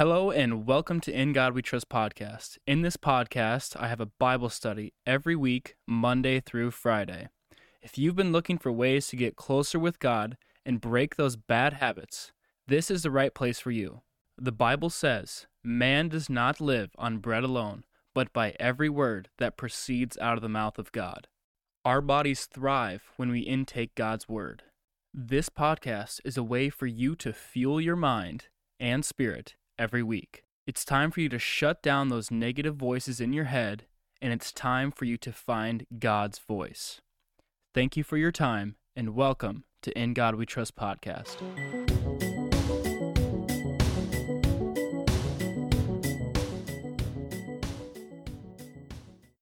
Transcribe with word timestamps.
Hello 0.00 0.30
and 0.30 0.66
welcome 0.66 0.98
to 1.00 1.12
In 1.12 1.34
God 1.34 1.52
We 1.52 1.60
Trust 1.60 1.90
podcast. 1.90 2.56
In 2.66 2.80
this 2.80 2.96
podcast, 2.96 3.76
I 3.78 3.88
have 3.88 4.00
a 4.00 4.06
Bible 4.06 4.48
study 4.48 4.94
every 5.04 5.36
week, 5.36 5.74
Monday 5.86 6.40
through 6.40 6.70
Friday. 6.70 7.28
If 7.82 7.98
you've 7.98 8.16
been 8.16 8.32
looking 8.32 8.56
for 8.56 8.72
ways 8.72 9.08
to 9.08 9.16
get 9.16 9.36
closer 9.36 9.78
with 9.78 9.98
God 9.98 10.38
and 10.64 10.80
break 10.80 11.16
those 11.16 11.36
bad 11.36 11.74
habits, 11.74 12.32
this 12.66 12.90
is 12.90 13.02
the 13.02 13.10
right 13.10 13.34
place 13.34 13.58
for 13.60 13.70
you. 13.70 14.00
The 14.38 14.52
Bible 14.52 14.88
says, 14.88 15.46
Man 15.62 16.08
does 16.08 16.30
not 16.30 16.62
live 16.62 16.92
on 16.96 17.18
bread 17.18 17.44
alone, 17.44 17.84
but 18.14 18.32
by 18.32 18.56
every 18.58 18.88
word 18.88 19.28
that 19.36 19.58
proceeds 19.58 20.16
out 20.16 20.38
of 20.38 20.42
the 20.42 20.48
mouth 20.48 20.78
of 20.78 20.92
God. 20.92 21.28
Our 21.84 22.00
bodies 22.00 22.46
thrive 22.46 23.02
when 23.18 23.30
we 23.30 23.40
intake 23.40 23.94
God's 23.94 24.26
word. 24.26 24.62
This 25.12 25.50
podcast 25.50 26.20
is 26.24 26.38
a 26.38 26.42
way 26.42 26.70
for 26.70 26.86
you 26.86 27.14
to 27.16 27.34
fuel 27.34 27.82
your 27.82 27.96
mind 27.96 28.46
and 28.78 29.04
spirit 29.04 29.56
every 29.80 30.02
week. 30.02 30.44
It's 30.66 30.84
time 30.84 31.10
for 31.10 31.20
you 31.20 31.30
to 31.30 31.38
shut 31.38 31.82
down 31.82 32.10
those 32.10 32.30
negative 32.30 32.76
voices 32.76 33.18
in 33.18 33.32
your 33.32 33.44
head, 33.44 33.86
and 34.20 34.30
it's 34.30 34.52
time 34.52 34.92
for 34.92 35.06
you 35.06 35.16
to 35.16 35.32
find 35.32 35.86
God's 35.98 36.38
voice. 36.38 37.00
Thank 37.72 37.96
you 37.96 38.04
for 38.04 38.18
your 38.18 38.30
time, 38.30 38.76
and 38.94 39.14
welcome 39.14 39.64
to 39.80 39.98
In 39.98 40.12
God 40.12 40.34
We 40.34 40.44
Trust 40.44 40.76
podcast. 40.76 42.29